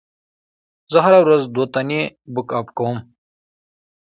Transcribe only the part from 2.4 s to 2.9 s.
اپ